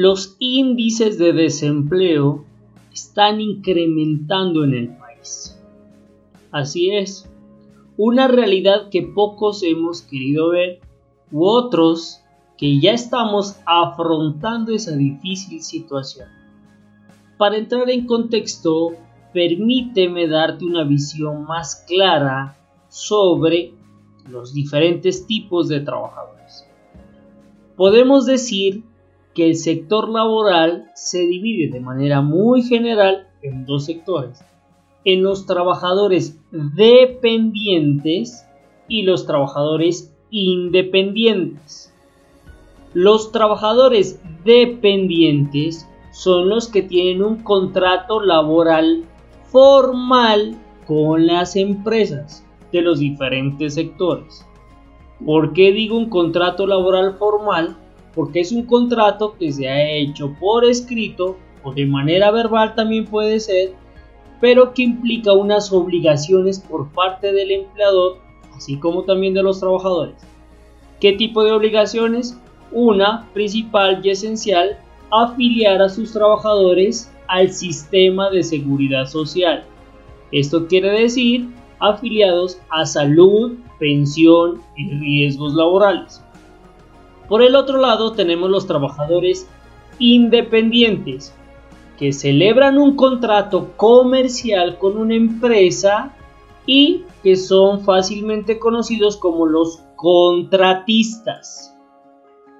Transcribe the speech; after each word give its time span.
los 0.00 0.36
índices 0.38 1.18
de 1.18 1.32
desempleo 1.32 2.44
están 2.92 3.40
incrementando 3.40 4.62
en 4.62 4.74
el 4.74 4.96
país. 4.96 5.60
Así 6.52 6.92
es, 6.92 7.28
una 7.96 8.28
realidad 8.28 8.90
que 8.90 9.02
pocos 9.02 9.64
hemos 9.64 10.02
querido 10.02 10.50
ver 10.50 10.78
u 11.32 11.44
otros 11.44 12.20
que 12.56 12.78
ya 12.78 12.92
estamos 12.92 13.56
afrontando 13.66 14.72
esa 14.72 14.94
difícil 14.94 15.60
situación. 15.62 16.28
Para 17.36 17.56
entrar 17.56 17.90
en 17.90 18.06
contexto, 18.06 18.92
permíteme 19.32 20.28
darte 20.28 20.64
una 20.64 20.84
visión 20.84 21.42
más 21.42 21.84
clara 21.88 22.56
sobre 22.88 23.72
los 24.30 24.54
diferentes 24.54 25.26
tipos 25.26 25.68
de 25.68 25.80
trabajadores. 25.80 26.64
Podemos 27.76 28.26
decir 28.26 28.84
que 29.38 29.46
el 29.46 29.54
sector 29.54 30.08
laboral 30.08 30.90
se 30.96 31.20
divide 31.20 31.70
de 31.70 31.78
manera 31.78 32.22
muy 32.22 32.62
general 32.62 33.28
en 33.40 33.66
dos 33.66 33.84
sectores, 33.84 34.44
en 35.04 35.22
los 35.22 35.46
trabajadores 35.46 36.40
dependientes 36.50 38.44
y 38.88 39.02
los 39.02 39.26
trabajadores 39.26 40.12
independientes. 40.30 41.94
Los 42.94 43.30
trabajadores 43.30 44.20
dependientes 44.44 45.88
son 46.10 46.48
los 46.48 46.66
que 46.66 46.82
tienen 46.82 47.22
un 47.22 47.44
contrato 47.44 48.20
laboral 48.20 49.04
formal 49.44 50.58
con 50.84 51.28
las 51.28 51.54
empresas 51.54 52.44
de 52.72 52.82
los 52.82 52.98
diferentes 52.98 53.74
sectores. 53.74 54.44
¿Por 55.24 55.52
qué 55.52 55.70
digo 55.70 55.96
un 55.96 56.10
contrato 56.10 56.66
laboral 56.66 57.14
formal? 57.14 57.76
Porque 58.18 58.40
es 58.40 58.50
un 58.50 58.64
contrato 58.64 59.36
que 59.38 59.52
se 59.52 59.68
ha 59.68 59.92
hecho 59.92 60.34
por 60.40 60.64
escrito 60.64 61.36
o 61.62 61.72
de 61.72 61.86
manera 61.86 62.32
verbal 62.32 62.74
también 62.74 63.04
puede 63.04 63.38
ser, 63.38 63.74
pero 64.40 64.74
que 64.74 64.82
implica 64.82 65.32
unas 65.34 65.72
obligaciones 65.72 66.58
por 66.58 66.88
parte 66.88 67.32
del 67.32 67.52
empleador, 67.52 68.18
así 68.56 68.76
como 68.76 69.04
también 69.04 69.34
de 69.34 69.44
los 69.44 69.60
trabajadores. 69.60 70.16
¿Qué 70.98 71.12
tipo 71.12 71.44
de 71.44 71.52
obligaciones? 71.52 72.36
Una 72.72 73.28
principal 73.34 74.00
y 74.04 74.10
esencial, 74.10 74.80
afiliar 75.12 75.80
a 75.80 75.88
sus 75.88 76.12
trabajadores 76.12 77.14
al 77.28 77.52
sistema 77.52 78.30
de 78.30 78.42
seguridad 78.42 79.06
social. 79.06 79.62
Esto 80.32 80.66
quiere 80.66 80.90
decir 80.90 81.50
afiliados 81.78 82.58
a 82.70 82.84
salud, 82.84 83.58
pensión 83.78 84.60
y 84.76 84.90
riesgos 84.90 85.54
laborales. 85.54 86.20
Por 87.28 87.42
el 87.42 87.54
otro 87.54 87.78
lado 87.78 88.12
tenemos 88.12 88.50
los 88.50 88.66
trabajadores 88.66 89.48
independientes 89.98 91.34
que 91.98 92.12
celebran 92.12 92.78
un 92.78 92.96
contrato 92.96 93.72
comercial 93.76 94.78
con 94.78 94.96
una 94.96 95.14
empresa 95.14 96.14
y 96.64 97.04
que 97.22 97.36
son 97.36 97.84
fácilmente 97.84 98.58
conocidos 98.58 99.16
como 99.16 99.46
los 99.46 99.82
contratistas. 99.96 101.74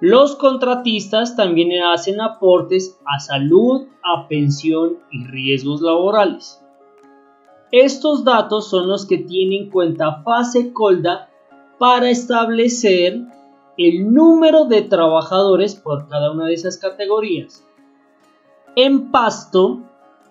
Los 0.00 0.36
contratistas 0.36 1.36
también 1.36 1.82
hacen 1.82 2.20
aportes 2.20 2.98
a 3.06 3.20
salud, 3.20 3.86
a 4.04 4.28
pensión 4.28 4.98
y 5.10 5.24
riesgos 5.26 5.80
laborales. 5.80 6.62
Estos 7.70 8.24
datos 8.24 8.70
son 8.70 8.88
los 8.88 9.06
que 9.06 9.18
tiene 9.18 9.56
en 9.56 9.70
cuenta 9.70 10.22
Fase 10.22 10.72
Colda 10.72 11.30
para 11.78 12.10
establecer 12.10 13.22
el 13.78 14.12
número 14.12 14.64
de 14.64 14.82
trabajadores 14.82 15.76
por 15.76 16.08
cada 16.08 16.32
una 16.32 16.46
de 16.46 16.54
esas 16.54 16.78
categorías. 16.78 17.64
En 18.74 19.12
Pasto, 19.12 19.82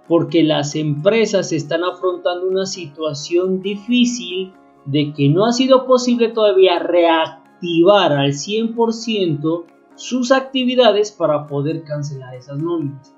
Porque 0.08 0.44
las 0.44 0.76
empresas 0.76 1.52
están 1.52 1.84
afrontando 1.84 2.48
una 2.48 2.68
situación 2.68 3.64
difícil 3.64 4.54
de 4.86 5.14
que 5.14 5.30
no 5.30 5.46
ha 5.46 5.52
sido 5.52 5.88
posible 5.88 6.30
todavía 6.30 6.78
reactivar 6.78 8.12
al 8.14 8.34
100% 8.34 9.64
sus 9.96 10.32
actividades 10.32 11.12
para 11.12 11.48
poder 11.48 11.84
cancelar 11.84 12.36
esas 12.36 12.60
nóminas. 12.60 13.16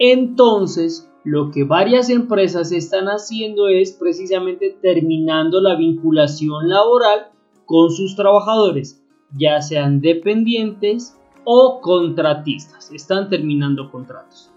Entonces, 0.00 1.08
lo 1.22 1.52
que 1.52 1.62
varias 1.62 2.10
empresas 2.10 2.72
están 2.72 3.06
haciendo 3.06 3.68
es 3.68 3.92
precisamente 3.92 4.76
terminando 4.82 5.60
la 5.60 5.76
vinculación 5.76 6.68
laboral 6.68 7.28
con 7.66 7.90
sus 7.90 8.16
trabajadores, 8.16 9.03
ya 9.36 9.60
sean 9.60 10.00
dependientes 10.00 11.16
o 11.44 11.80
contratistas. 11.80 12.90
Están 12.92 13.28
terminando 13.28 13.90
contratos. 13.90 14.50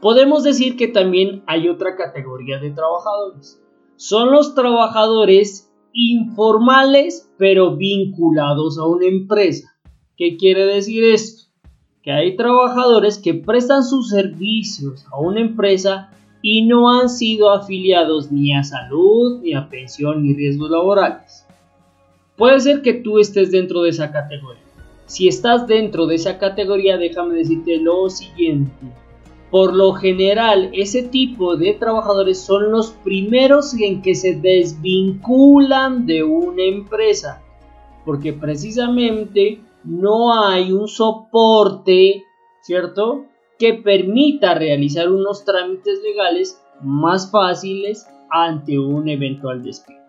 Podemos 0.00 0.42
decir 0.42 0.76
que 0.76 0.88
también 0.88 1.42
hay 1.46 1.68
otra 1.68 1.96
categoría 1.96 2.58
de 2.58 2.70
trabajadores. 2.70 3.62
Son 3.96 4.32
los 4.32 4.54
trabajadores 4.54 5.70
informales 5.92 7.30
pero 7.38 7.76
vinculados 7.76 8.78
a 8.78 8.86
una 8.86 9.06
empresa. 9.06 9.76
¿Qué 10.16 10.36
quiere 10.36 10.66
decir 10.66 11.04
esto? 11.04 11.42
que 12.02 12.10
hay 12.10 12.36
trabajadores 12.36 13.18
que 13.18 13.34
prestan 13.34 13.84
sus 13.84 14.10
servicios 14.10 15.06
a 15.12 15.20
una 15.20 15.40
empresa 15.40 16.10
y 16.42 16.66
no 16.66 16.90
han 16.90 17.08
sido 17.08 17.52
afiliados 17.52 18.32
ni 18.32 18.54
a 18.54 18.64
salud, 18.64 19.40
ni 19.40 19.54
a 19.54 19.68
pensión, 19.68 20.24
ni 20.24 20.34
riesgos 20.34 20.70
laborales. 20.70 21.46
Puede 22.42 22.58
ser 22.58 22.82
que 22.82 22.94
tú 22.94 23.20
estés 23.20 23.52
dentro 23.52 23.82
de 23.82 23.90
esa 23.90 24.10
categoría. 24.10 24.64
Si 25.06 25.28
estás 25.28 25.68
dentro 25.68 26.08
de 26.08 26.16
esa 26.16 26.38
categoría, 26.38 26.98
déjame 26.98 27.36
decirte 27.36 27.76
lo 27.76 28.10
siguiente. 28.10 28.84
Por 29.52 29.72
lo 29.72 29.92
general, 29.92 30.68
ese 30.72 31.04
tipo 31.04 31.54
de 31.54 31.74
trabajadores 31.74 32.40
son 32.40 32.72
los 32.72 32.90
primeros 33.04 33.74
en 33.74 34.02
que 34.02 34.16
se 34.16 34.34
desvinculan 34.34 36.04
de 36.04 36.24
una 36.24 36.64
empresa. 36.64 37.40
Porque 38.04 38.32
precisamente 38.32 39.60
no 39.84 40.36
hay 40.36 40.72
un 40.72 40.88
soporte, 40.88 42.24
¿cierto? 42.62 43.26
Que 43.56 43.74
permita 43.74 44.54
realizar 44.54 45.12
unos 45.12 45.44
trámites 45.44 46.02
legales 46.02 46.60
más 46.80 47.30
fáciles 47.30 48.04
ante 48.32 48.80
un 48.80 49.08
eventual 49.08 49.62
despido. 49.62 50.02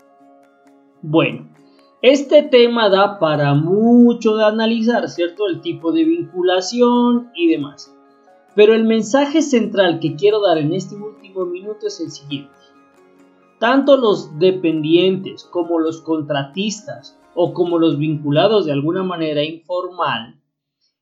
Bueno, 1.03 1.53
este 2.03 2.43
tema 2.43 2.89
da 2.89 3.17
para 3.17 3.53
mucho 3.53 4.35
de 4.35 4.43
analizar, 4.43 5.07
¿cierto? 5.07 5.47
El 5.47 5.61
tipo 5.61 5.93
de 5.93 6.03
vinculación 6.03 7.31
y 7.33 7.47
demás. 7.47 7.95
Pero 8.55 8.73
el 8.73 8.83
mensaje 8.83 9.41
central 9.41 10.01
que 10.01 10.17
quiero 10.17 10.41
dar 10.41 10.57
en 10.57 10.73
este 10.73 10.95
último 10.95 11.45
minuto 11.45 11.87
es 11.87 12.01
el 12.01 12.11
siguiente. 12.11 12.51
Tanto 13.57 13.95
los 13.95 14.37
dependientes 14.37 15.45
como 15.45 15.79
los 15.79 16.01
contratistas 16.01 17.17
o 17.35 17.53
como 17.53 17.79
los 17.79 17.97
vinculados 17.97 18.65
de 18.65 18.73
alguna 18.73 19.03
manera 19.03 19.41
informal, 19.41 20.35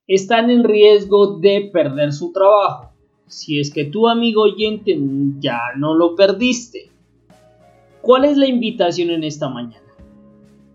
están 0.05 0.51
en 0.51 0.63
riesgo 0.63 1.39
de 1.39 1.71
perder 1.73 2.13
su 2.13 2.31
trabajo. 2.31 2.93
Si 3.25 3.59
es 3.59 3.73
que 3.73 3.85
tu 3.85 4.07
amigo 4.07 4.43
oyente 4.43 4.99
ya 5.39 5.59
no 5.77 5.95
lo 5.95 6.15
perdiste. 6.15 6.91
¿Cuál 8.03 8.25
es 8.25 8.37
la 8.37 8.45
invitación 8.45 9.09
en 9.09 9.23
esta 9.23 9.49
mañana? 9.49 9.80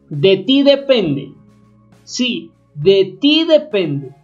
De 0.09 0.37
ti 0.37 0.63
depende. 0.63 1.33
Sí, 2.05 2.53
de 2.75 3.17
ti 3.21 3.45
depende 3.45 4.15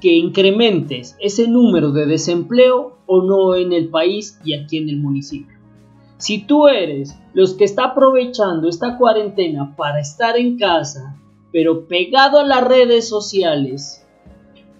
que 0.00 0.14
incrementes 0.14 1.16
ese 1.20 1.48
número 1.48 1.92
de 1.92 2.06
desempleo 2.06 2.98
o 3.06 3.22
no 3.22 3.54
en 3.54 3.72
el 3.72 3.88
país 3.88 4.38
y 4.44 4.54
aquí 4.54 4.78
en 4.78 4.88
el 4.88 4.98
municipio. 4.98 5.56
Si 6.16 6.44
tú 6.44 6.66
eres 6.66 7.16
los 7.32 7.54
que 7.54 7.64
está 7.64 7.84
aprovechando 7.84 8.68
esta 8.68 8.98
cuarentena 8.98 9.76
para 9.76 10.00
estar 10.00 10.36
en 10.36 10.58
casa, 10.58 11.16
pero 11.52 11.86
pegado 11.86 12.40
a 12.40 12.44
las 12.44 12.64
redes 12.64 13.08
sociales, 13.08 14.04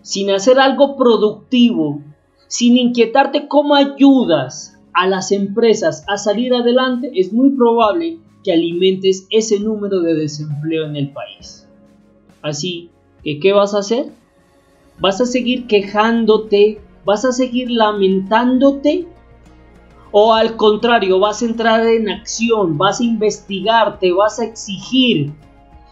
sin 0.03 0.31
hacer 0.31 0.59
algo 0.59 0.97
productivo, 0.97 2.03
sin 2.49 2.77
inquietarte 2.77 3.47
cómo 3.47 3.77
ayudas 3.77 4.77
a 4.93 5.07
las 5.07 5.31
empresas 5.31 6.05
a 6.09 6.19
salir 6.19 6.53
adelante, 6.55 7.13
es 7.15 7.33
muy 7.33 7.51
probable 7.51 8.19
alimentes 8.53 9.27
ese 9.31 9.61
número 9.61 10.01
de 10.01 10.15
desempleo 10.15 10.87
en 10.87 10.97
el 10.97 11.11
país. 11.11 11.67
Así 12.43 12.91
que, 13.23 13.41
¿qué 13.41 13.53
vas 13.53 13.75
a 13.75 13.79
hacer? 13.79 14.07
¿Vas 15.01 15.21
a 15.21 15.27
seguir 15.27 15.67
quejándote? 15.67 16.81
¿Vas 17.05 17.25
a 17.25 17.33
seguir 17.33 17.71
lamentándote? 17.71 19.07
¿O 20.11 20.33
al 20.33 20.57
contrario, 20.57 21.21
vas 21.21 21.43
a 21.43 21.47
entrar 21.47 21.87
en 21.87 22.09
acción, 22.09 22.79
vas 22.79 23.01
a 23.01 23.05
investigarte, 23.05 24.13
vas 24.13 24.39
a 24.39 24.45
exigir 24.45 25.33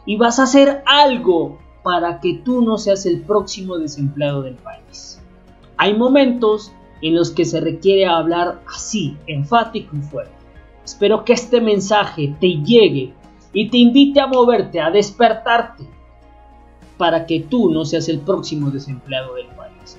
y 0.06 0.16
vas 0.16 0.38
a 0.38 0.44
hacer 0.44 0.82
algo 0.86 1.58
para 1.82 2.20
que 2.20 2.34
tú 2.44 2.62
no 2.62 2.78
seas 2.78 3.04
el 3.06 3.20
próximo 3.20 3.76
desempleado 3.78 4.42
del 4.42 4.54
país? 4.54 5.20
Hay 5.76 5.94
momentos 5.94 6.72
en 7.02 7.14
los 7.14 7.30
que 7.30 7.44
se 7.44 7.60
requiere 7.60 8.06
hablar 8.06 8.62
así, 8.66 9.16
enfático 9.26 9.94
y 9.96 10.00
fuerte. 10.00 10.32
Espero 10.86 11.24
que 11.24 11.32
este 11.32 11.60
mensaje 11.60 12.36
te 12.40 12.62
llegue 12.62 13.12
y 13.52 13.68
te 13.70 13.76
invite 13.76 14.20
a 14.20 14.28
moverte, 14.28 14.80
a 14.80 14.88
despertarte, 14.88 15.82
para 16.96 17.26
que 17.26 17.40
tú 17.40 17.72
no 17.72 17.84
seas 17.84 18.08
el 18.08 18.20
próximo 18.20 18.70
desempleado 18.70 19.34
del 19.34 19.48
país. 19.48 19.98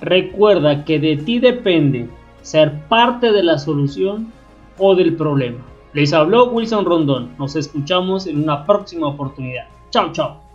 Recuerda 0.00 0.84
que 0.84 0.98
de 0.98 1.16
ti 1.18 1.38
depende 1.38 2.08
ser 2.42 2.80
parte 2.88 3.30
de 3.30 3.44
la 3.44 3.58
solución 3.58 4.32
o 4.76 4.96
del 4.96 5.14
problema. 5.14 5.64
Les 5.92 6.12
habló 6.12 6.50
Wilson 6.50 6.84
Rondón. 6.84 7.36
Nos 7.38 7.54
escuchamos 7.54 8.26
en 8.26 8.42
una 8.42 8.66
próxima 8.66 9.06
oportunidad. 9.06 9.68
Chao, 9.90 10.10
chao. 10.10 10.45